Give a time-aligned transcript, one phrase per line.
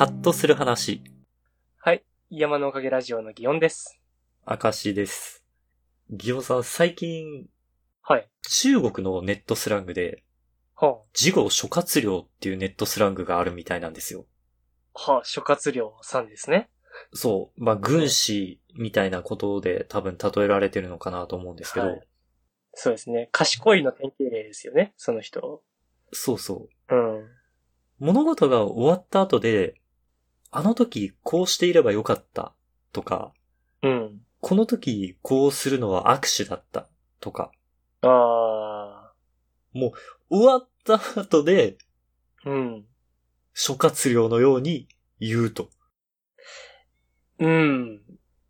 [0.00, 1.02] ハッとする話。
[1.76, 2.02] はい。
[2.30, 4.00] 山のおかげラジオの祇園です。
[4.46, 5.44] 明石です。
[6.08, 7.44] ギオさん、最近、
[8.00, 8.26] はい。
[8.48, 10.24] 中国のネットスラングで、
[10.74, 14.24] は事後諸葛亮っていうネットスラングがあるみたいなんですよ。
[14.94, 16.70] あ、はあ、諸葛亮さんですね。
[17.12, 17.62] そう。
[17.62, 22.00] まあ、軍師みたいなことで多分例えられてるのかなと思うんですけど、はい
[22.72, 23.28] そうですね。
[23.32, 25.62] 賢いの典型例ですよね、その人。
[26.12, 26.96] そうそう。
[26.96, 27.28] うん。
[27.98, 29.79] 物事が終わった後で、
[30.50, 32.52] あの時こうしていればよかった
[32.92, 33.32] とか、
[33.82, 34.20] うん。
[34.40, 36.88] この時こうするのは握手だった
[37.20, 37.52] とか、
[38.02, 39.12] あ
[39.72, 42.50] 終わった後でー。
[42.50, 42.84] うん。
[43.52, 45.68] 諸葛亮のように言うと
[47.38, 48.00] うん。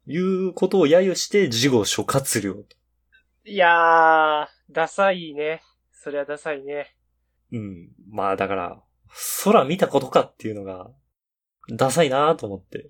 [0.06, 2.64] いうことを揶揄して事後諸葛亮。
[3.44, 5.62] いやー、ダサいね。
[5.92, 6.94] そりゃダサいね。
[7.52, 7.88] うん。
[8.10, 8.82] まあだから、
[9.44, 10.90] 空見たことかっていうのが、
[11.68, 12.88] ダサいなと思って。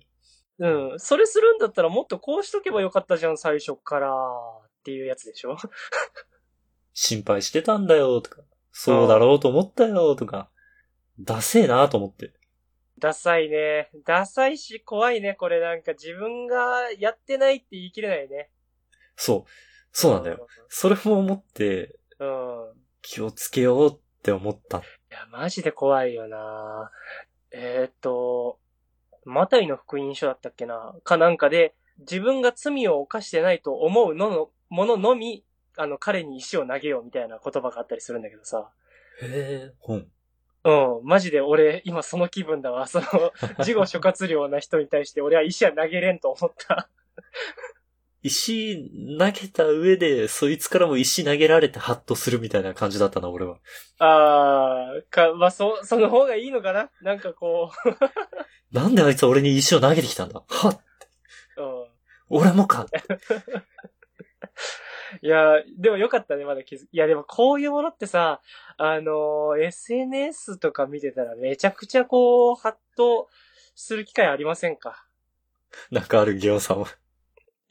[0.59, 0.99] うん。
[0.99, 4.09] それするんだったらもっとこうしとけばよかったじゃん、最初から。
[4.81, 5.57] っていうやつでしょ？
[6.93, 10.49] 心配してたんだよとか、そうだろうと思ったよとか、
[11.19, 12.33] ダセえなと思って。
[12.97, 13.89] ダサいね。
[14.05, 15.33] ダサいし怖いね。
[15.35, 18.51] これなんか自分がやってないって言い切れないね。
[19.15, 19.49] そう。
[19.91, 20.47] そうなんだよ。。
[20.67, 22.73] それも思って、うん。
[23.01, 24.79] 気をつけようって思った。
[24.79, 26.91] いや、マジで怖いよな
[27.51, 28.59] えーっと、
[29.25, 30.95] マタイの福音書だったっけな？
[31.03, 35.43] かなんかで、自分が罪を犯してないと思うのの、もののみ、
[35.77, 38.71] あの、彼に石を投げようみたいな言葉があったりするんだけどさ。
[39.21, 40.07] へえ、本。
[40.63, 42.87] うん、マジで俺、今その気分だわ。
[42.87, 43.05] その、
[43.63, 46.87] 事後諸葛亮な人に対して俺は石は投げれんと思った。
[48.23, 53.57] 石投げた上で、そいつからも石投げられてハッとするみたいな感じだったな、俺は。
[53.99, 56.91] あー、か、まあ、そ、その方がいいのかな？
[57.01, 57.71] なんかこ
[58.71, 60.43] なんであいつは俺に石を投げてきたんだ？
[60.47, 60.79] はっ
[61.57, 61.87] う、うん。
[62.29, 62.85] 俺もか
[65.21, 68.41] いや、でもよかったね、まだ気づいや、でもこういうものってさ、
[68.77, 73.27] あの、SNS とか見てたらめちゃくちゃこう、ハッと
[73.75, 75.05] する機会ありませんか？
[75.89, 76.87] なんかあるギオさんは。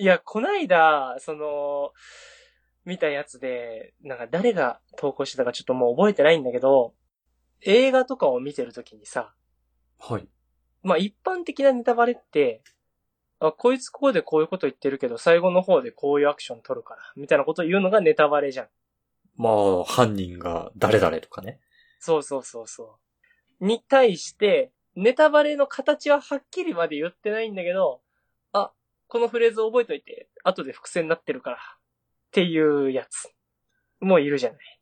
[0.00, 1.92] いや、こないだ、その、
[2.86, 6.94] 見たやつで、なんか誰が投稿してたかちょっともう覚えてないんだけど、
[7.60, 9.34] 映画とかを見てるときにさ、
[9.98, 10.26] はい。
[10.82, 12.62] まあ一般的なネタバレって、
[13.40, 18.68] あ、こいつここでこういうこと言ってるけど、最後の方でこういうアクション取るから、みたいなことを言うのがネタバレじゃん。
[19.36, 21.60] まあ、犯人が誰々とかね。
[21.98, 22.98] そうそうそうそ
[23.60, 23.66] う。
[23.66, 28.09] に対して、ネタバレの形ははっきりまで言ってないんだけど、あ、
[29.10, 31.60] このフレーズ覚えといて、後で伏線になってるから、っ
[32.30, 33.28] ていうやつ。
[34.00, 34.80] もういるじゃない。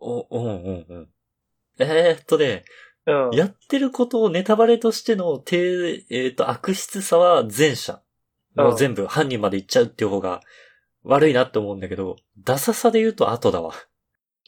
[0.00, 1.08] お、うんうんうん。
[1.78, 2.64] えー、っとね、
[3.06, 3.30] うん。
[3.36, 8.02] やってることをネタバレとしての低、えーっと、悪質さは前者。
[8.54, 10.40] もう全部犯人まで行っちゃうっていう方が
[11.04, 13.74] 悪いなって思うんだけど、ダサさで言うと後だわ。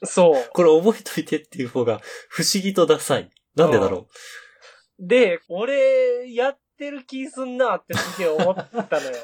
[0.02, 0.48] そう。
[0.52, 3.30] これ覚えといてっていう方が不思議とダサい。
[3.54, 4.08] なんでだろ
[4.98, 9.16] で、俺、やってる気すんなってすげえ思ったのよ。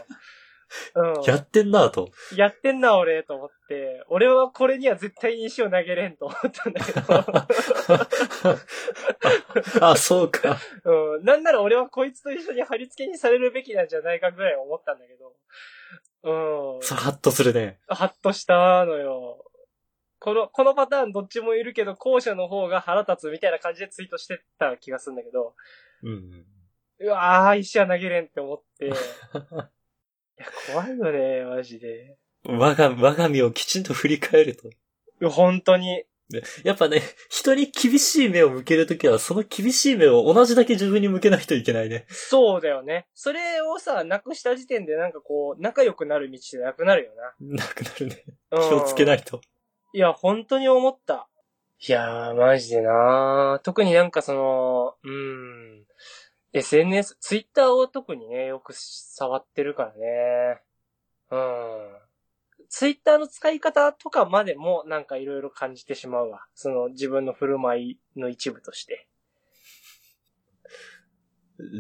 [0.95, 1.13] うん。
[1.13, 1.23] う。
[1.27, 2.11] やってんなぁと。
[2.35, 4.05] やってんな、俺、と思って。
[4.09, 6.93] 俺はこれには絶対に石を投げれんと思ったんだけ
[9.81, 10.59] あ、あそうか。
[10.85, 11.17] ど。
[11.17, 11.25] うん。
[11.25, 15.33] なんなら俺はこいつと一緒に貼り付けにされるべきなんじゃないかぐらい思ったんだけど。
[16.25, 16.83] うん。
[16.83, 17.79] それハッとするね。
[17.89, 19.45] ハッとしたのよ。
[20.19, 25.55] この、このパターンどっちもいるけど、後者の方が腹立つみたいな感じでツイートしてた気がするんだけど、
[26.03, 26.11] うん。
[26.11, 26.47] う
[27.05, 28.87] わー、石は投げれんって思って。
[28.87, 28.95] いや、
[30.73, 32.17] 怖いよね、マジで。
[32.45, 34.71] 我が、我が身をきちんと振り返ると。
[35.29, 36.05] 本当に。
[36.65, 42.05] やっぱね、人に厳しい目を向けるときは、その厳しい目を同じだけ自分に向けないといけないね。
[42.09, 43.07] そうだよね。
[43.15, 48.25] それをさ、なくした時点でなんかこう、仲良くなる道ってなくなるよなくなるね。
[48.51, 49.41] 気をつけないと。
[49.93, 51.29] いや、本当に思った。
[51.87, 55.86] いやー、マジでなー特になんかその、うん、
[56.57, 60.63] SNS、ツイッターを特にね、よく触ってるからね。
[61.31, 61.89] うん。
[62.71, 66.47] ツイッターの使い方とかまでもなんかいろいろ感じてしまうわ。
[66.55, 69.07] その自分の振る舞いの一部として。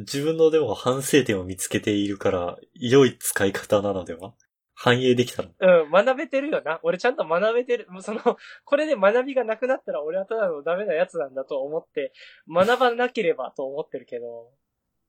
[0.00, 4.34] 自分のでも反省点を見つけているから、良い使い方なのでは？
[4.74, 5.48] 反映できたの？
[5.58, 6.80] うん、学べてるよな。
[6.82, 7.86] 俺ちゃんと学べてる。
[7.88, 8.20] もうその、
[8.64, 12.12] これで学びがなくなったら俺はただのダメなやつなんだと思って、
[12.46, 14.50] 学ばなければと思ってるけど、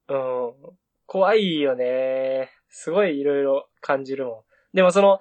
[0.08, 0.54] うん、
[1.06, 2.50] 怖いよね。
[2.68, 4.76] すごいいろいろ感じるもん。
[4.76, 5.20] でもその、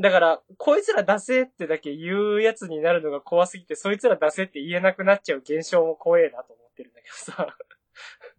[0.00, 7.56] だから、こいつら出せってだけ言うやつになるのが怖すぎて、そいつら出せって言えなくなっちゃう現象も怖えなと思ってるんだけどさ。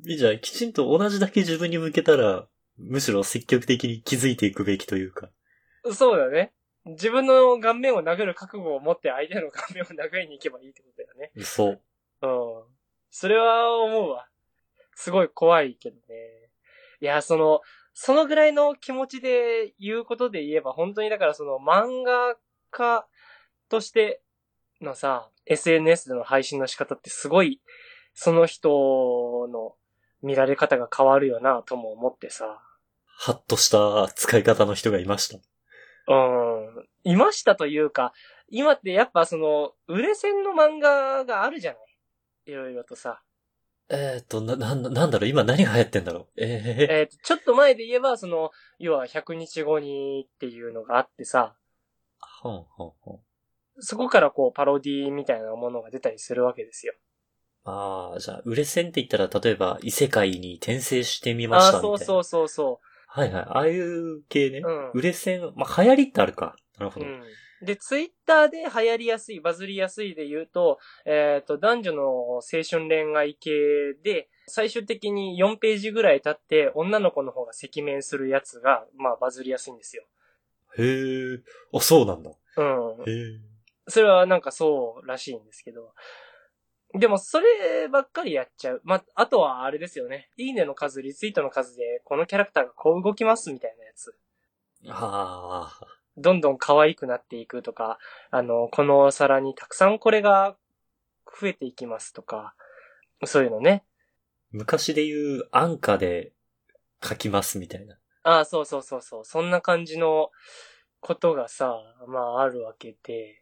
[0.06, 0.40] いいじゃん。
[0.40, 2.48] きちんと同じだけ自分に向けたら、
[2.78, 5.30] むしろ積極的に気づいていくべきというか。
[5.92, 6.54] そうだね。
[6.86, 11.32] 自分の顔面を殴る覚悟を持って相手の顔面を殴りに行けばいいってことだよね。
[11.44, 11.82] そう。
[12.22, 12.64] うん。
[13.10, 14.29] それは思うわ。
[15.00, 16.52] すごい怖いけどね。
[17.00, 17.62] いや、その、
[17.94, 22.36] そのぐらいの気持ちで言うことで言えば、本当にだからその漫画
[22.70, 23.08] 家
[23.70, 24.22] として
[24.82, 27.62] のさ、SNS での配信の仕方ってすごい、
[28.14, 29.76] その人の
[30.22, 32.62] 見られ方が変わるよなとも思ってさ。
[33.06, 35.40] ハッとした使い方の人がいました。
[36.14, 36.88] うん。
[37.06, 38.12] いましたというか、
[38.50, 42.52] 今ってやっぱその、売れ線の漫画があるじゃない？
[42.52, 43.22] いろいろとさ。
[43.90, 45.30] えっ、と、な、なん、なんだろう？
[45.30, 46.28] 今何が流行ってんだろう？
[46.38, 51.56] えええっ、と、ちょっと前で言えば、その、要は100日後にっていうのがあってさ、
[52.20, 53.20] ほんほんほん。
[53.80, 56.94] そこからこう、パロディみたいなものが出たりするわけですよ。
[57.64, 61.98] ああ、じゃあ、売れ線って言ったら、例えば、異世界に転生してみましああ、たみたいな。
[61.98, 63.44] そうそうそうそはいはい。
[63.44, 64.60] ああいう系ね。
[64.60, 66.56] うん売れ線、まあ、流行りってあるか。
[66.78, 67.04] なるほう。
[67.04, 67.10] うど。
[67.12, 67.22] ん。
[67.62, 80.04] で、ツイッターで流行りやすい、バズりやすいで言うと、えっ、と、男女の青春恋愛系で、最終的に4ページぐらい経って、女の子の方が赤面するやつが、まあ、バズりやすいんですよ。
[80.78, 81.40] へえ。
[81.74, 82.32] あ、そうなんだ。
[82.58, 83.04] うん。
[83.06, 83.40] へえ。
[83.88, 85.94] それはなんかそうらしいんですけど。
[86.94, 88.82] でもそればっかりやっちゃう。
[88.84, 90.30] ま、あとはあれですよね。
[90.38, 94.16] いいねの数、リツイートの数で、このキャラクターがこう動きますみたいなやつ。
[94.88, 95.99] ああ。
[96.20, 97.98] どんどん可愛くなっていくとか、
[98.32, 100.56] あの、このお皿にたくさんこれが
[101.40, 102.54] 増えていきますとか、
[103.26, 103.84] そういうのね。
[104.52, 106.32] 昔で言う、安価で
[107.04, 107.98] 書きますみたいな。
[108.24, 109.26] ああ、そうそうそうそう。
[109.26, 110.32] そんな感じの
[111.00, 111.78] ことがさ、
[112.08, 113.40] まああるわけで。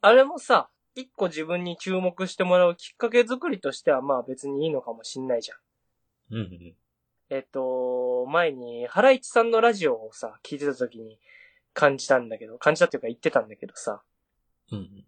[0.00, 5.58] あれもさ、一個自分に注目してもらうきっかけ作りとしてはまあ別にいいのかもしんないじゃん。
[6.32, 6.74] うんうん。
[7.30, 11.20] えっと、前に、ハライチさんのラジオをさ、聞いてた時に
[11.72, 14.02] 感じたんだけど、感じたっていうか言ってたんだけどさ、
[14.72, 15.04] うんうん。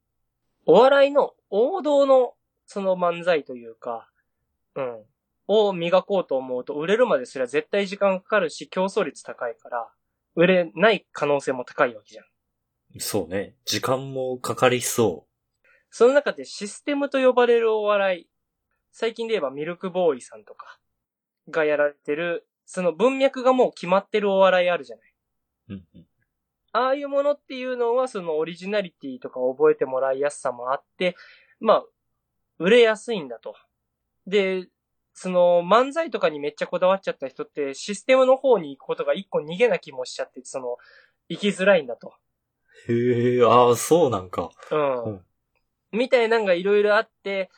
[0.66, 2.34] お笑いの王道の
[2.66, 4.08] その漫才というか、
[4.74, 5.04] うん、
[5.48, 9.88] を磨こうと思うと、売れるまですら絶対時間かかるし、競争率高いから、
[10.34, 12.24] 売れない可能性も高いわけじゃん。
[13.00, 13.54] そうね。
[13.64, 15.26] 時間もかかりそ
[15.90, 18.28] その中でシステムと呼ばれるお笑い、
[18.92, 20.78] 最近で言えばミルクボーイさんとか
[21.50, 25.14] がやられてる、その文脈がもう決まってるお笑いあるじゃない。
[25.68, 25.74] う。
[25.74, 26.06] うんうん。
[26.72, 31.16] ああいうものっていうのは、そのオリジナリティとか覚えてもらいやすさもあって、
[31.60, 31.84] まあ、
[32.58, 33.54] 売れやすいんだと。
[34.26, 34.68] で、
[35.14, 40.78] その漫才とかにめっちゃこだわっちゃった人ってシステムの方に行くことが一個逃げな気もしちゃって、その、
[41.28, 42.14] 行きづらいんだと。
[42.88, 44.50] へえ、ああ、そうなんか。
[44.70, 45.04] うん。
[45.04, 45.24] うん
[45.92, 47.50] みたいなんがいろいろあって、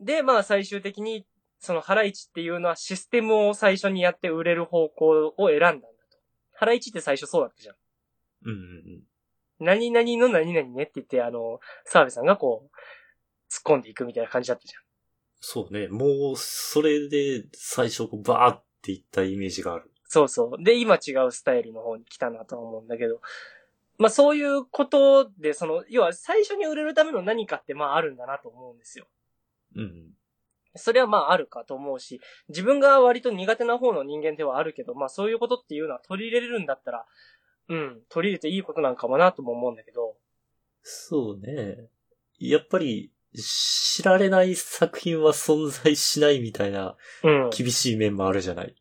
[0.00, 1.26] で、まあ最終的に、
[1.58, 6.18] そのハライチっていうのはシステムを最初にやって売れる方向を選んだんだと。
[6.52, 7.76] ハライチって最初そうだったじゃん。
[8.44, 8.60] うんうんう
[8.98, 9.02] ん。
[9.58, 12.76] 何々の何々ねって言って、あの、澤部さんがこう、
[13.52, 14.82] 突っ込んでいくみたいな感じだったじゃん。
[15.40, 15.88] そうね。
[15.88, 19.90] もう、それで最初、バーっていったイメージがある。
[20.08, 20.62] そうそう。
[20.62, 23.20] で、今違うスタイルの方に来たなとは思うんだけど。
[23.98, 29.06] まあそういうことで、その、要は最初に売れるための何かってまああるんだなと思うんですよ。
[29.74, 30.10] うんうん。
[30.74, 37.06] それはまああるかと思うし、自分が割と苦手な方の人間ではあるけど、まあそういうことっていうのは取り入れれるんだったら、
[37.68, 40.16] うん、取り入れていいことなんかもなとも思うんだけど、
[40.82, 41.88] そうね。
[42.38, 47.50] やっぱり、知られない作品は存在しないみたいなうん。
[47.50, 48.74] 厳しい面もあるじゃない。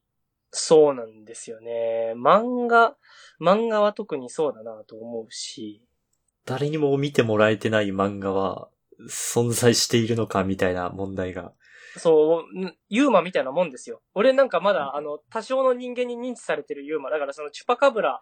[0.52, 2.14] そうなんですよね。
[2.16, 2.96] 漫画、
[3.42, 5.82] 漫画は特にそうだなと思うし、
[6.46, 8.70] 誰にも見てもらえてない漫画は
[9.10, 11.52] 存在しているのかみたいな問題が。
[11.98, 14.02] そう、んユーマみたいなもんですよ。
[14.14, 17.10] 俺なんかまだ、あの、多少の人間に認知されてるユーマ。
[17.10, 18.22] だからそのチュパカブラ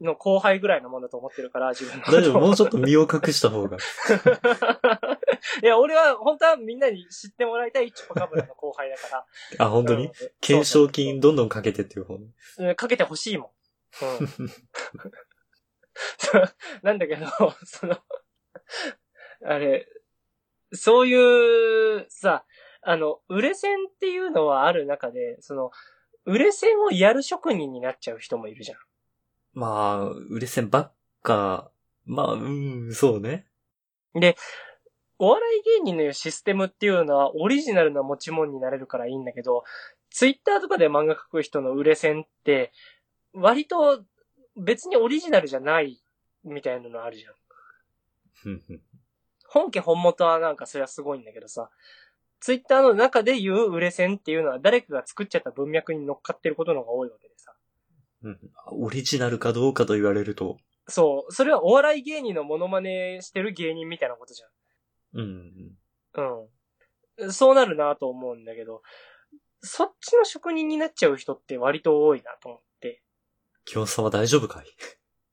[0.00, 2.04] の後輩ぐらいのもんだと思ってるから、自分の。
[2.04, 3.78] 大丈夫もうちょっと身を隠した方が。
[5.62, 9.26] いや、俺は本当はみんなに知ってもらいたいチュパカブラの後輩だから。
[9.66, 10.06] あ、本当に？
[10.06, 12.26] うん懸賞金どんどんかけてっていう方ね。
[12.58, 13.50] うんかけてほしいもん。
[14.04, 14.50] うん。
[16.82, 17.26] なんだけど、
[17.64, 17.98] その、
[19.44, 19.88] あれ、
[20.72, 22.44] そういう、さ、
[22.88, 25.72] あの、売れ線っていうのはある中で、その、
[26.24, 28.78] 売れ線をやる職人になっちゃう人もいるじゃん。
[29.54, 29.66] ま
[30.02, 31.70] あ、売れ線ばっか、
[32.04, 33.46] まあ、うん、そうね。
[35.18, 39.64] お笑い芸人の言うシステムっていうのはオリジナルな持ち物になれるからいいんだけど、
[40.10, 42.72] ツイッターとかで漫画描く人の売れ線って、
[43.32, 44.04] 割と
[44.56, 46.00] 別にオリジナルじゃない
[46.44, 47.34] みたいなのあるじゃん
[49.48, 51.70] 本家本元はなんかそれはすごいんだけどさ、
[52.40, 57.54] ツイッターの中で言う売れ線っていうのは誰かが作っちゃった文脈に乗っかってることの方が多いわけでさ。
[58.22, 58.38] うん。
[58.72, 60.58] オリジナルかどうかと言われると。
[60.88, 61.32] そう。
[61.32, 64.42] それはお笑い芸人のモノマネしてる芸人みたいなことじ
[65.14, 65.76] うん。
[66.14, 66.48] ゃん。
[67.20, 67.32] うん。
[67.32, 68.82] そうなるなと思うんだけど、
[69.60, 73.02] そっちの職人になっちゃう人って割と多いなと思って、
[73.64, 74.62] 京さんは大丈夫か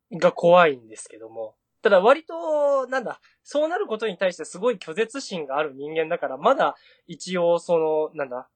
[0.10, 0.18] い？
[0.18, 1.56] が怖いんですけども。
[1.84, 6.76] ただ割と、なんだ、そうなることに対してすごい拒絶心がある人間だから、まだ
[7.08, 8.48] 一応その、なんだ、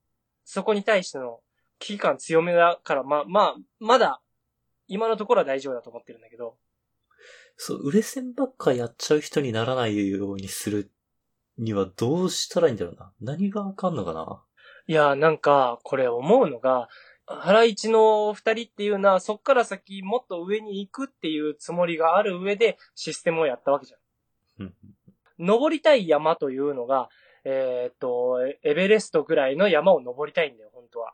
[0.46, 1.41] そこに対しての
[1.79, 4.22] 危機感強めだから、まあ、まあ、まだ、
[4.88, 6.55] 今のところは大丈夫だと思ってるんだけど。
[7.57, 10.89] そう、売れ線ばっかやっちゃう人にならないようにする
[11.57, 13.12] にはどうしたらいいんだろうな。
[13.19, 14.41] 何がわかんのかな
[14.88, 16.88] いや、なんか、これ思うのが、
[17.27, 24.65] 原市の二人っていうのは、そっから先もっと上に行くっていうつもりがある上でシステムをやったわけじゃん。
[24.65, 24.74] うん。
[25.39, 27.10] 登りたい山というのが、
[27.43, 31.13] えーっと、エベレストぐらいの山を登りたいんだよ、本当は。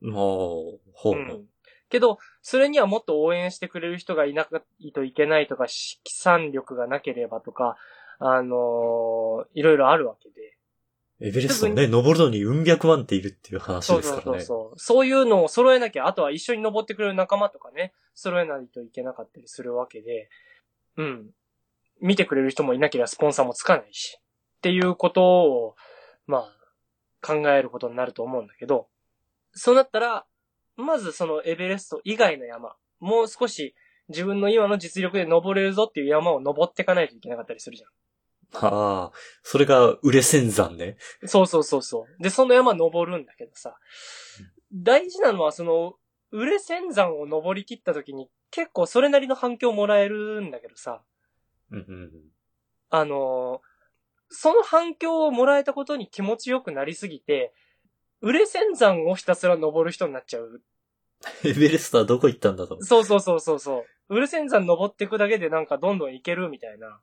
[0.00, 1.14] もう、ほう。
[1.14, 1.46] うん。
[1.90, 4.48] けど、それにはもっと応援してくれる人がいな
[4.80, 7.76] いといけないとか、資産力がなければとか、
[8.18, 10.53] あのーいろいろあるわけで。
[11.24, 14.42] エベレストね、登るのにうん百万っているっていう話そうそうですからね。
[14.44, 14.78] そうそう。
[14.78, 20.28] そういうのを揃えなきゃ、あとは一緒に登ってくれる仲間とかね、揃えないといけなかったりするわけで、
[20.98, 21.30] うん。
[22.02, 24.18] 見てくれる人もいなければスポンサーもつかないし、
[24.58, 25.76] っていうことを、
[26.26, 28.88] まあ、考えることになると思うんだけど、
[29.52, 30.26] そうなったら、
[30.76, 33.74] まずそのエベレスト以外の山、もう少し
[34.08, 37.90] 自分の今の実力で登れるぞっていう山を登っていかないといけなかったりするじゃん。
[38.54, 40.96] ああ、それが売れ線山ね。
[41.26, 42.22] そうそうそうそう。
[42.22, 43.76] で、その山登るんだけどさ、
[44.72, 45.94] 大事なのはその、
[46.30, 51.00] 売れ仙山を登り切った時に結構それなりの反響もらえるんだけどさ、
[51.70, 52.10] うんうん
[52.90, 53.74] あのー
[54.36, 57.52] その反響をもらえたことに気持ちよくなりすぎて、
[58.20, 60.60] 売れ仙山をひたすら登る人になっちゃう。
[61.44, 62.82] エベレストはどこ行ったんだと。
[62.82, 64.14] そうそうそうそうそう。
[64.14, 67.00] 売れ仙山登っていくだけでなんかどんどんいけるみたいな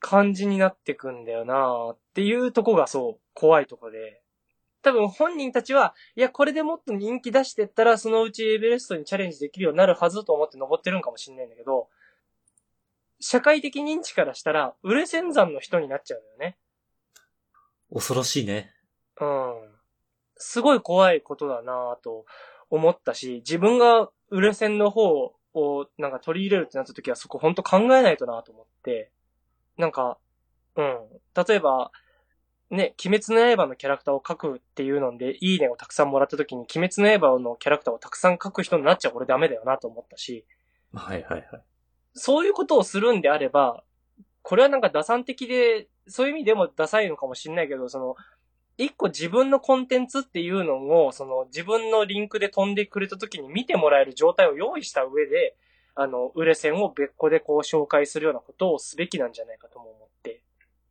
[0.00, 4.22] 感じになってくんだよなっていうとこがそう、怖いとこで。
[4.82, 11.88] 多分本人たちは、いや、これでもっと人気出してったら、そのうちエベレストにチャレンジできるようになるはずと思って登ってるんかもしれないんだけど、
[13.20, 16.56] 社会的認知からしたら、売れ仙山の人になっちゃうんだよね。
[17.92, 18.72] 恐ろしいね。
[19.20, 19.78] うん。
[20.36, 22.24] すごい怖いことだなぁと
[22.70, 29.10] 思ったし、自分が売れ線の方をなんか取り入れるってなった時はそこほんと考えないとなと思って、
[29.78, 30.18] なんか、
[30.76, 30.98] うん。
[31.46, 31.90] 例えば、
[32.70, 40.44] ね、鬼滅の刃のキャラクターを描くっていうので、いいねをたくさんもらった時に、鬼滅の刃のキャラクターをたくさん描く人になっちゃ俺ダメだよなと思ったし、
[40.92, 41.62] はいはいはい。
[42.12, 43.82] そういうことをするんであれば、
[44.42, 48.16] これはなんか打算的で、そういう意味でもダサいのかもしれないけど、その、
[48.76, 55.56] 一個自分のコンテンツっていうのを、その自分のリンクで飛んでくれた時に見てもらえる状態を用意した上で、
[56.00, 60.44] あの、売れ線を別個でこう紹介するようなことをすべきなんじゃないかとも思って。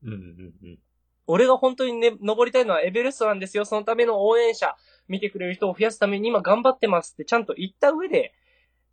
[0.04, 0.80] うんうんうん。
[1.28, 3.64] 俺が本当にね、登りたいのはエベレストなんですよ。
[3.64, 4.76] そのための応援者、
[5.08, 8.34] 見てくれる人を増やすために今頑張ってますってちゃんと言った上で、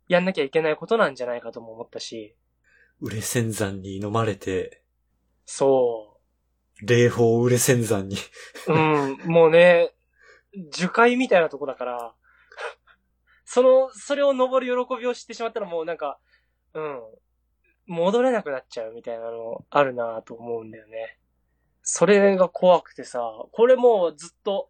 [0.07, 2.33] やんなきゃいけないことなんじゃないかとも思ったし。
[3.01, 4.83] 売れ線山に飲まれて、
[5.45, 6.17] そ
[6.81, 6.85] う。
[6.85, 8.15] 霊峰売れ線山に。
[8.67, 9.91] うん、もうね、
[10.71, 12.13] 樹海みたいなとこだから、
[13.45, 16.19] その、それを登る喜びを知ってしまったらもうなんか、
[16.73, 17.01] うん、
[17.87, 21.19] 戻れなくなっちゃうみたいなのあるなと思うんだよね。
[21.83, 23.21] それが怖くてさ、
[23.51, 24.69] これもうずっと、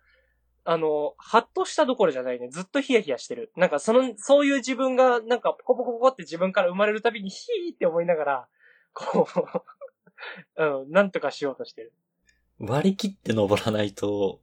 [0.65, 2.49] あの、ハッとしたどころじゃないね。
[2.49, 3.51] ずっとヒヤヒヤしてる。
[3.55, 8.47] なんかその、そういう自分が、なんかポコポコポコって自分から生まれるたびにヒーって思いながら、
[8.93, 9.27] こ
[10.57, 11.93] う、 うん、なんとかしようとしてる。
[12.59, 14.41] 割り切って登らないと、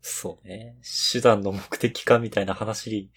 [0.00, 0.76] そうね。
[1.12, 3.10] 手段の目的かみたいな話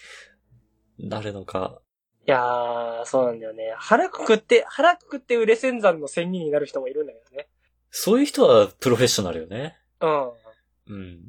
[0.99, 1.81] なるのか。
[2.27, 3.73] いやー、そうなんだよね。
[3.77, 7.47] 腹くくって、腹くくって売れ仙山の仙人になる人もいるんだけどね。
[7.91, 9.77] そういう人はプロフェッショナルよね。
[10.01, 10.31] うん。
[10.87, 11.21] うん。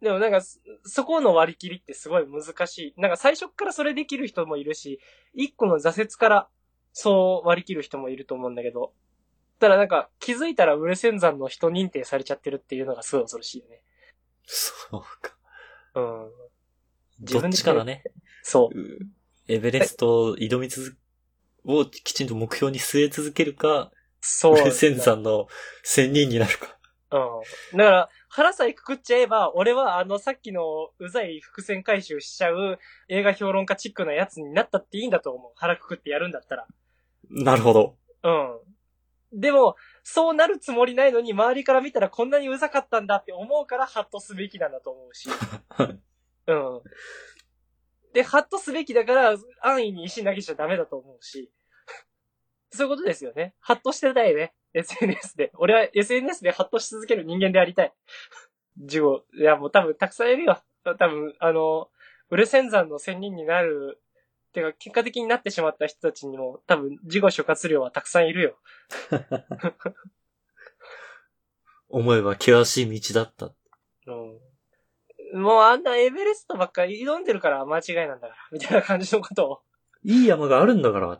[0.00, 3.00] でもなんか、そそこの割り切りってすごい難しい。
[3.00, 5.00] なんか最初っからそれできる人もいるし、
[5.34, 6.48] 一個の挫折から
[6.92, 8.92] そう割り切る人もいると思うんだけど。
[9.58, 13.80] ただなんか気づいたら売れ仙山の人認定されちゃってるっていうのがすごい恐ろしいよね。
[14.44, 15.36] そうか。
[15.94, 16.30] うん。
[17.20, 18.02] 自どっちからね。
[18.42, 18.78] そう。
[18.78, 18.98] う
[19.48, 20.96] エベレストを挑み続
[21.64, 24.52] をきちんと目標に据え続けるか、そう。
[24.54, 25.48] 売れ線山の
[25.82, 26.78] 仙人になるか。
[27.10, 27.78] うん。
[27.78, 35.52] だから、腹さえくくっちゃえば、俺はあのさっきのうざい伏線回収しちゃう映画評論家チックなやつになったっていいんだと思う。
[35.56, 36.66] 腹くくってやるんだったら。
[37.30, 37.96] なるほど。
[38.24, 38.30] う
[39.36, 39.40] ん。
[39.40, 45.28] でも、そうなるつもりないのに、周りから見たらこんなにうざかったんだって思うから、ハッとすべきなんだと思うし。
[46.46, 46.80] うん。
[48.12, 51.50] で、ハッとすべきだから、安易に石投げちゃダメだと思うし。
[52.70, 53.54] そういうことですよね。
[53.60, 54.54] ハッとしてたいね。
[54.74, 55.50] SNS で。
[55.54, 57.92] 俺は SNS でハッとし続ける人間でありたい。
[58.78, 59.24] ジゴ。
[59.34, 60.62] いや、もう多分たくさんいるよ。
[60.84, 61.90] 多分、あの、
[62.30, 64.00] ウルセン山の仙人になる、
[64.52, 68.58] てか、結果的になってしまった人たちにも、多分、事後諸活量はたくさんいるよ。
[71.88, 73.52] 思えば険しい道だった。
[75.32, 75.42] うん。
[75.42, 79.58] もうあんなエベレストばっかり挑んでるから間違いなんだから、みたいな感じのことを。
[80.04, 81.08] いい山があるんだから。
[81.08, 81.18] うん。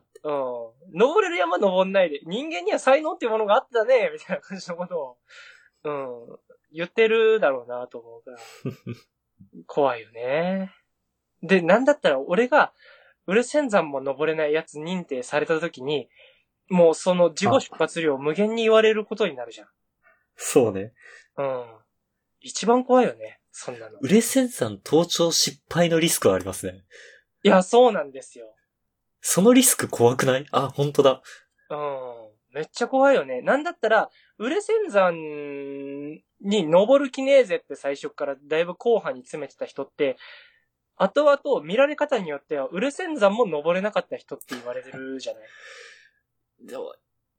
[0.99, 5.19] 登れる山登んないで、人間には才能っていうものがあったね、みたいな感じのことを、
[5.85, 6.39] うん。
[6.73, 8.39] 言ってるだろうなと思うから。
[9.67, 10.73] 怖いよね。
[11.43, 12.73] で、なんだったら俺が、
[13.27, 16.09] ウルセン山も登れないやつ認定された時に、
[16.69, 19.69] もうその自己出発量を無限に言われることになるじゃん。
[20.37, 20.93] そうね。
[21.37, 21.65] うん。
[22.41, 23.99] 一番怖いよね、そんなの。
[24.01, 26.85] ウレセン山登頂失敗のリスクはありますね。
[27.45, 28.55] いや、そうなんですよ。
[29.21, 30.47] そのリスク怖くない？
[30.51, 31.23] あ、本当だ。
[31.71, 32.23] うん。
[32.55, 33.41] めっちゃ怖いよね。
[33.41, 35.13] なんだったら、ウレセン山
[36.41, 40.17] に登る気ねえぜって最初からだいぶ後半に詰めてた人って、
[40.97, 45.43] 後々見られ方によっては、ウレセン山も登れなかった人って言われてるじゃない？
[46.67, 46.95] でも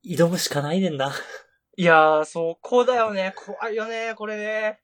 [0.06, 1.14] 挑むしかないねんな。
[1.76, 3.34] いやー、そこだよね。
[3.36, 4.80] 怖いよね、これね。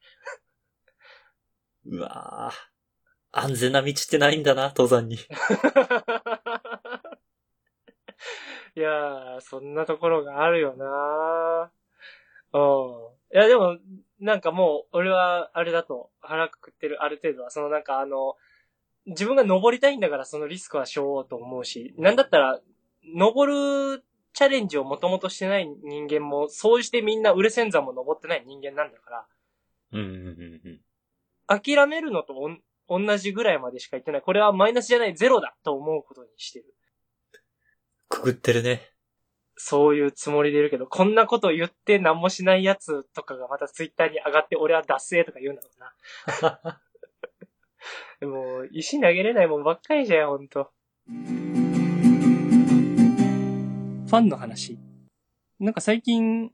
[1.85, 2.69] うわぁ。
[3.31, 5.17] 安全な道ってないんだな、登山に。
[8.75, 11.71] いやー、そんなところがあるよな
[12.53, 13.37] うん。
[13.37, 13.77] いや、でも、
[14.19, 18.35] なんかもう、俺は、あれだと、腹くくってる、ある程度は、そのなんかあの、
[19.05, 22.59] 自分が登りたいんだから、そのリスクはしようと思うし、なんだったら、
[23.03, 29.25] 登るチャレンジをもともとしてない人間も、そうしてみんな、ウレセン山も登ってない人間なんだから、
[29.91, 30.81] うんうんうんうん。
[31.49, 34.21] 諦めるのとおん同じぐらいまでしか言ってない。
[34.21, 36.65] これはマイナスじゃない、ゼロだと思うことにしてる。
[38.07, 38.91] くぐってるね。
[39.55, 46.81] そういうつもりでいるけど、こんなこと言って何もしないやつとかがまたツイッターに上がって、俺は脱製とか言うんだろうな。
[48.21, 50.71] で も、石投げれないもんばっかりじゃん、ほんと。
[51.05, 54.79] ファンの話。
[55.59, 56.51] なんか最近、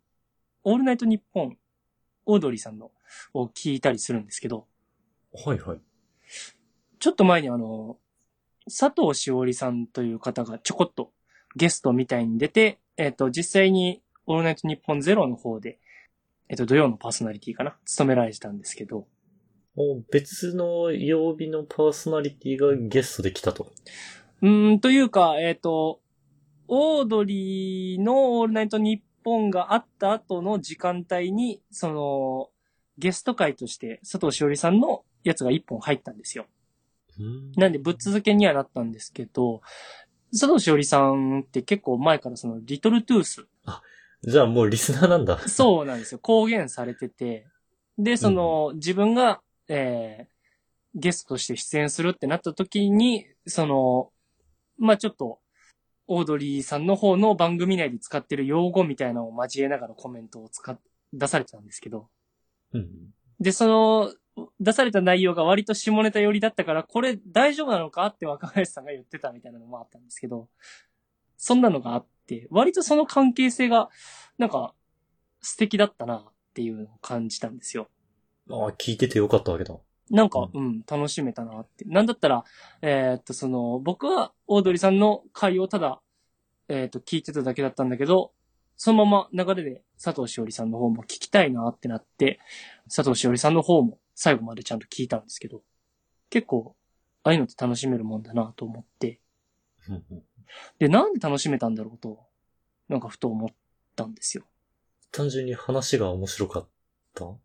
[0.63, 1.57] オールナイトニッポン、
[2.25, 2.91] オードリーさんの
[3.33, 4.67] を聞いたりするんですけど、
[5.45, 5.79] はいはい。
[6.99, 7.97] ちょっと前にあの、
[8.65, 11.11] 佐藤しおりさんという方がちょこっと
[11.55, 15.79] ゲストみたいに出て、えっ、と、実際にオールナイトニッポンゼロの方で、
[16.49, 17.75] えっ、と、土曜のパーソナリティかな？
[17.85, 19.07] 務められてたんですけど、
[19.75, 23.71] もう別の曜日のパーソナリティがゲストで来たと。
[24.41, 25.99] うーん、というか、えっ、と、
[26.67, 32.49] オードリーのオールナイトニッポンがあった後の時間帯に、その、
[32.97, 36.45] ゲスト会として佐藤しおりさんのやつが一本入ったんですよ。
[37.19, 39.61] うんなんでぶっ続けにはなったんですけど、
[40.31, 43.47] 佐藤しおりさんって結構前からそのリトルトゥース、
[44.25, 45.37] じゃあもうリスナーなんだ。
[45.47, 46.19] そうなんですよ。
[46.19, 47.45] 公言されてて、
[47.97, 54.11] で、その、自分が、えー、ゲストとして出演するってなった時に、その、
[54.79, 55.39] まあちょっと、
[56.07, 60.79] オードリーさんの方の番組内で使ってる用語みたいなのを交えながらコメントを使っ、
[61.13, 62.09] 出されてたんですけど、
[62.73, 62.89] うん。
[63.39, 64.13] で、その、
[64.59, 70.49] 出された内容が割と下ネタ寄りだったから、これ大丈夫なのかって若林さんが言ってたみたいなのもあったんですけど、
[71.37, 73.89] そんなのがあって、割とその関係性が、
[74.37, 74.73] なんか、
[75.41, 77.87] 素敵だったなっていうのを感じたんですよ。
[78.49, 79.77] ああ、聞いててよかったわけだ。
[80.09, 81.85] なんか、うん、楽しめたなって。
[81.85, 82.43] なんだったら、
[82.81, 86.01] えーっと、その、僕はオードリーさんの回をただ、
[86.67, 88.31] えーっと、聞いてただけだったんだけど、
[88.77, 92.39] そのまま流れで佐藤しおりさんの方も聞きたいなってなって、
[92.85, 95.61] 佐藤しおりさんの方も最後までちゃんと聞いたんですけど、
[96.29, 96.75] 結構、
[97.23, 99.19] ああいうのって楽しめるもんだなと思って、
[100.79, 102.19] で、なんで楽しめたんだろうと、
[102.87, 103.49] なんかふと思っ
[103.95, 104.43] たんですよ。
[105.11, 106.67] 単純に話が面白かっ
[107.13, 107.25] た？
[107.25, 107.39] う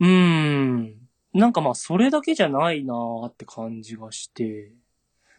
[0.00, 1.08] ーん。
[1.34, 4.72] なんかまあ、それだけじゃないなーって感じがして、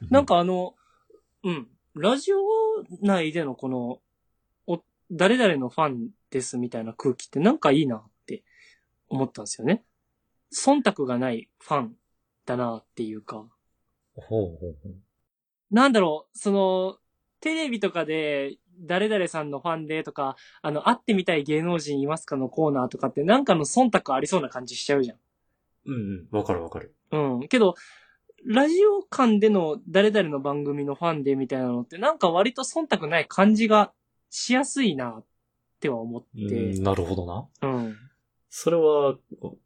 [0.10, 0.76] なん、かあの、
[1.44, 1.68] うん。
[1.96, 2.38] ラジオ
[3.02, 4.02] 内でのこの、
[4.66, 4.82] お、
[5.12, 8.44] 誰々のファンですみたいな空気ってなんかいいなって
[9.10, 9.84] 思ったんですよね。
[10.54, 11.96] 忖度がないファン
[12.46, 13.46] だなっていうか、
[14.16, 14.96] ほうほうほう。
[15.72, 16.98] なんだろう、その、
[17.40, 25.18] テレビとかで、誰々さんのファンでとか、あの、会ってみたい芸能人いますかのコーナーとかってなんかの忖度ありそうな感じしちゃうじゃん。
[25.86, 26.38] うんうん。
[26.38, 26.96] わかるわかる。
[27.12, 27.48] うん。
[27.48, 27.76] けど、
[28.46, 33.94] ラジオ間での誰々の番組のファンでみたいなのってなんか割と忖度ない感じが
[34.30, 35.26] しやすいなっ
[35.84, 36.80] っては思っうて。
[36.80, 37.46] ん、なるほどな。
[37.70, 37.98] うん。
[38.50, 39.58] それは、お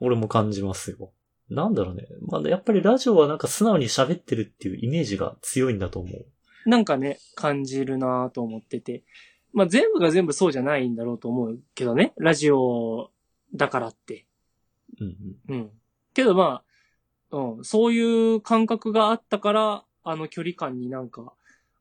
[0.00, 1.12] 俺も感じますよ。
[1.48, 2.06] なんだろうね。
[2.22, 6.26] まあ、やっぱりラジオはなんか素直に喋ってるっていうイメージが強いんだと思う。
[6.68, 9.04] なんかね、感じるなと思ってて。
[9.52, 12.12] まあ、全部が全部そうじゃないんだろうと思うけどね。
[12.18, 13.10] ラジオ
[13.54, 14.26] だからって。
[15.00, 15.16] うん
[15.48, 15.56] うん。
[15.56, 15.70] うん。
[16.14, 16.62] けどま
[17.30, 21.32] あ、うん、そういう感覚があったから、あの距離感になんか、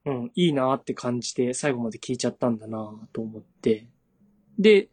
[0.05, 3.87] うん、いいなって感じて最後まで聞いちゃったんだなと思って。
[4.59, 4.89] で、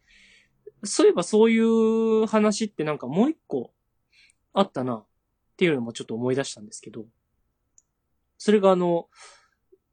[0.83, 3.71] そういえばそういう話ってなんかもう一個
[4.53, 5.05] あったなっ
[5.57, 7.05] ていうのもちょっと思い出したんですけど、
[8.37, 9.07] それがあの、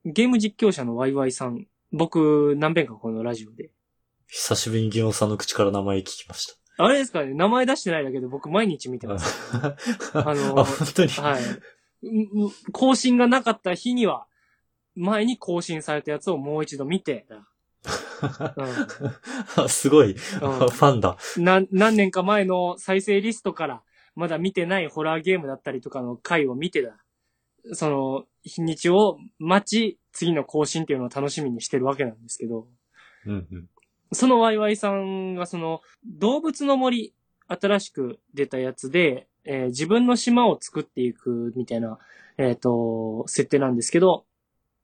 [0.05, 3.71] ゲーム実況者のワイワイさん、僕何遍かこのラジオで。
[4.27, 9.15] 久しぶりにギオンさんの口から名前聞きましあれですかね名前出してないだけで僕毎日見てた。
[9.15, 9.51] ます。
[9.53, 9.77] あ
[10.27, 11.11] あの本当に？
[11.11, 11.43] はい。
[12.73, 14.27] 更新がなかった日には、
[14.97, 17.27] 前に更新されたやつをもう一度見て、
[19.57, 21.17] あすごい、フうんァンだ。
[21.39, 23.83] な何年か前の再生リストから、
[24.15, 26.97] まだ見てないホラーゲームだったりとかの回を見てだ。
[27.73, 32.67] その、日にちを待ち、次の更新っていうのを楽しみにしてるわけなんですけど、
[33.27, 33.69] うんうん。
[34.13, 37.15] そのワイワイさんがその、動物の森、
[37.49, 41.99] 新しく出たやつで、えー自分の島を作っていくみたいな、
[42.39, 44.25] えっ、と、設定なんですけど、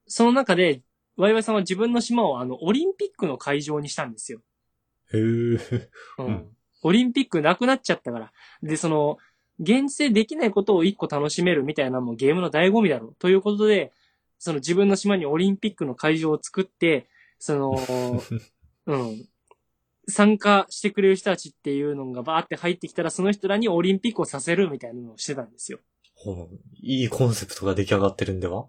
[0.06, 0.82] その中で、
[1.16, 4.40] ワイワイさんは自分の島をあの、オリンピックの会場にしたんですよ。
[5.12, 5.20] へえ。
[5.20, 6.26] うん。
[6.26, 8.32] うんオリンピックなくなっちゃったから。
[8.62, 9.18] で、その、
[9.58, 13.16] 現実でできないことを一個楽しめるみたいなのもゲームの醍醐味だろう。
[13.18, 13.92] ということで、
[14.38, 17.72] その自分の島にオリンピックの会場を作って、その、
[18.86, 19.28] うん。
[20.08, 25.80] 参加してくれる人たちっていうのがバーって入ってきたら、その人らにオリンピックをさせるみたいなのをしてたんですよ。
[26.14, 28.68] ほういいコンセプトが出来上がってるんでは？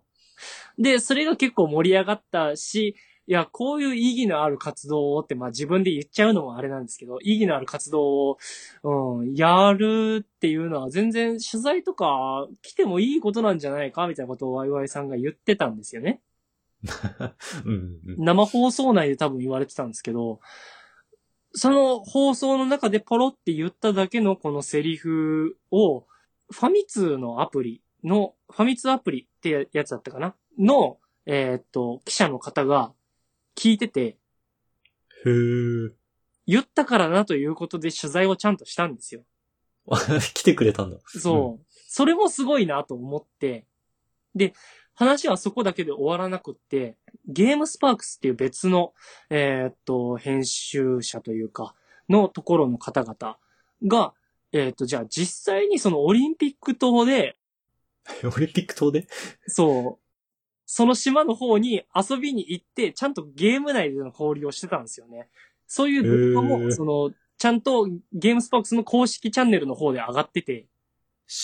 [0.78, 2.95] で、それが結構盛り上がったし、
[3.28, 8.38] いや、こういう意義のある活動をって、まあ自分で言っちゃうのもあれなんですけど、意義のある活動を、
[8.84, 16.21] うん、やるっていうのは全然取材とか来てもいいことなんじゃないかみたいなことをワイワイさんが言ってたんですよね。
[17.65, 18.23] うんうん。
[18.23, 20.39] 生放送内で多分言われてたんですけど、
[21.52, 26.06] その放送の中でポロって言っただけのこのセリフを、
[26.50, 30.36] ファミ通のアプリの、ファミ通アプリってやつだったかな？
[30.58, 32.94] の、えーっと、記者の方が
[33.56, 34.18] 聞いてて、へ
[35.26, 35.92] え。
[36.46, 39.24] 言ったからなということで取材をちゃんとしたんですよ。
[40.34, 40.98] 来てくれたんだ。
[41.06, 41.66] そう。
[41.88, 43.66] それもすごいなと思って、
[44.36, 44.54] で、
[44.94, 48.94] 話はそこだけで終わらなくって、ゲームスパークスっていう別の、
[49.30, 51.76] えーっと、編集者というか、
[52.10, 53.38] のところの方々
[53.86, 54.14] が、
[54.52, 57.37] えーっと、じゃあ実際にそのオリンピック島で、
[58.24, 59.08] オリンピック島で？
[59.48, 60.04] そう、
[60.65, 65.30] その島の方に遊びに行って、ちゃんとゲーム内での交流をしてたんですよね。
[65.67, 70.65] そういう動画も、その、ちゃんとゲームスパークスの公式チャンネルの方で上がってて、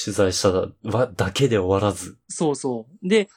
[0.05, 2.17] 取材したわだけで終わらず。
[2.29, 3.07] そうそう。
[3.07, 3.27] で、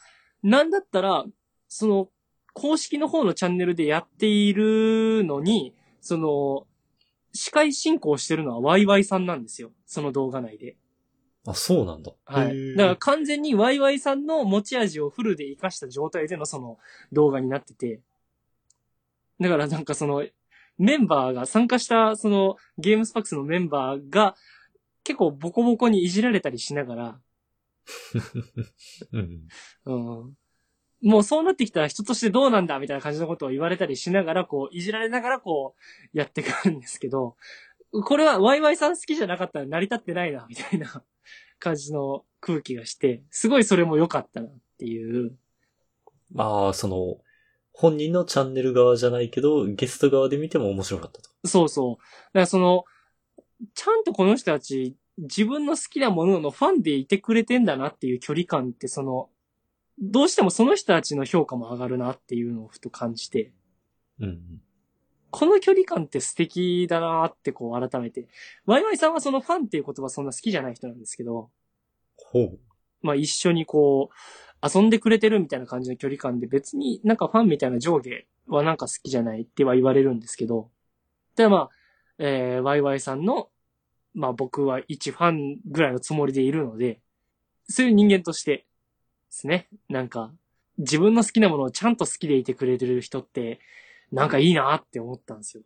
[0.43, 1.25] なんだったら、
[1.69, 2.09] その、
[2.55, 6.67] 公式の方のチャンネルでやっているのに、その、
[7.33, 9.73] 司会進行してるのはワイワイさんなんですよ。
[9.85, 10.77] その動画内で。
[11.47, 12.11] あ、そうなんだ。
[12.11, 12.53] へはい。
[12.53, 16.79] ーだから完全にワイワイさんの持ち味をフルで活かした状態でのその
[17.13, 18.01] 動画になってて。
[19.41, 20.25] だからなんかその、
[20.79, 24.35] メンバーが、参加したそのゲームスパックスのメンバーが
[25.05, 27.21] 結構ボコボコにいじられたりしながら、
[29.13, 29.49] うん。
[29.85, 29.95] う
[30.27, 30.35] ん
[31.03, 37.37] もうそうなってきたら人としてどうなんだみたいな感じのことを言われたりしながら、こう、いじられながらこう、やってくるんですけど、
[37.93, 41.03] これはワイワイさん好きじゃなかったら成り立ってないな、みたいな
[41.59, 45.37] 感じの空気がして、すごいそれも良かったなっていう。
[46.33, 47.19] まあ、その、
[47.73, 51.31] 本人のチャンネル側じゃないけど、ゲスト側で見ても面白かったと。
[51.45, 51.97] そうそう。
[51.97, 52.85] だからその、
[53.75, 59.31] ちゃんとこの人たち、自分の好きなもののファンでいてくれてんだなっていう距離感って、その、
[59.99, 63.53] どうしてもその人たちの評価も上がるなっていうのをふと感じて、
[64.21, 64.61] うん。
[65.37, 68.27] この距離感って素敵だなってこう改めて。
[68.65, 71.51] ワイワイさんはそのファンっていう言葉そんな好きじゃない人なんですけど、
[72.17, 72.59] ほう。
[73.03, 80.71] まあ一緒にこう、遊んでくれてるみたいな感じの距離感で別になんかファンみたいな上下はなんか好きじゃないっては言われるんですけど、
[81.37, 81.71] でまあ、
[82.19, 83.51] えー、ワイワイさんの、
[84.15, 87.03] まあ僕は一ファンぐらいのつもりでいるので、
[87.69, 88.65] そういう人間としてで
[89.29, 90.33] すね、なんか
[90.79, 93.61] 自分の好きなものをちゃんと好きでいてくれてる人って、
[94.13, 95.63] なんかいいなって思ったんですよ。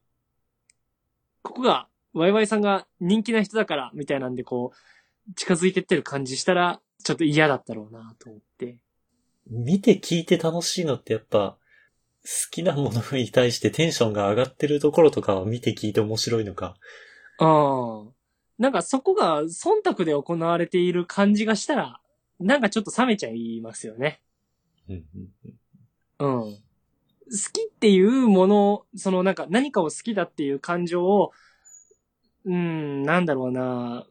[1.42, 8.78] ここが、ワイワイさんが人気な人だから、みたいなんでこう、近づいてってる感じしたら、ちょっと嫌だったろうなと思って。
[9.48, 11.56] 見て聞いて楽しいのってやっぱ、
[12.50, 16.76] きなものに対してテンションが上がってるところとかは見て聞いて面白いのか？
[17.38, 18.12] うん。
[18.58, 22.00] なんかそこが忖度で行われている感じがしたら、
[22.38, 24.20] なんかちょっと冷めちゃいますよね。
[26.18, 26.58] うん
[27.30, 31.32] 好きっていうもの、そのなんか何かを好きだっていう感情を、
[32.44, 34.06] うん、なんだろうな。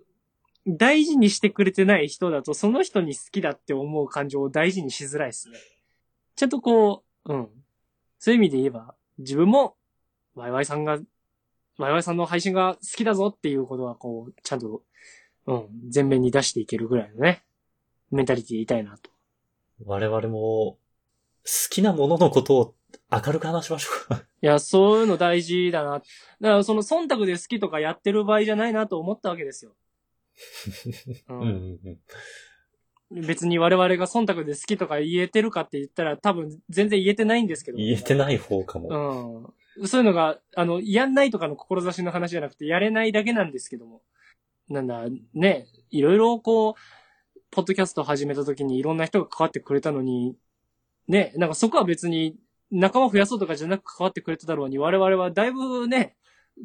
[0.67, 5.57] 大事にしてくれてない人だと、その人に好きだって思う感情を大事にしづらいですね。
[6.35, 7.49] ちゃんとこう、うん。
[8.19, 9.75] そういう意味で言えば、自分も、
[10.35, 10.99] ワイワイさんが、
[11.77, 14.83] ワイワイさんの配信が好きだぞっていうことは、こう、ちゃんと、
[15.47, 17.43] うん、前面に出していけるぐらいのね、
[18.11, 19.09] メンタリティでいたいなと。
[19.85, 20.79] 我々も、好
[21.69, 22.75] きなもののことを
[23.11, 24.23] 明るく話しましょうか。
[24.41, 25.93] いや、そういうの大事だな。
[25.93, 26.03] だか
[26.41, 29.75] ら、その忖度で好きとかやってる場合じゃないなと思ったわけですよ。
[31.29, 31.79] ううんうん
[33.11, 33.25] うん。
[33.25, 37.77] 別に我々が忖度で好きとか言えてるかって言ったら多分全然言えてないんですけど。
[37.77, 39.53] 言えてない方かも。
[39.77, 39.87] うん。
[39.87, 44.01] そういうのが、あの、やんないとかの志の話じゃなくて、やれないだけなんですけども。
[44.67, 50.35] なんだ、ね、いろいろこう、ポッドキャスト始めた時にいろんな人が関わってくれたのに、
[51.07, 52.35] ね、なんかそこは別に
[52.71, 56.15] 仲間増やそうとかじゃなく関わってくれただろうに、我々はだいぶね、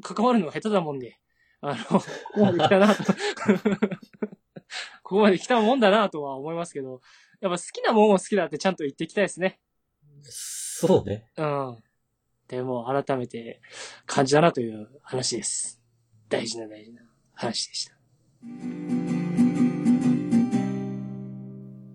[0.03, 1.19] 関わるのが下手だもんで、
[1.61, 2.03] あの、こ
[2.35, 3.05] こまで来たなと。
[5.03, 7.01] ここまで来たもんだなとは思いますけど、
[7.40, 9.61] やっぱ好きなもんを好きだってちゃんと言っていきたいですね。
[10.23, 11.27] そうね。
[11.37, 11.79] うん。
[12.49, 13.61] でも、改めて
[14.07, 15.81] 感じだなという話です。
[16.29, 17.03] 大事な大事な
[17.35, 19.74] 話でした。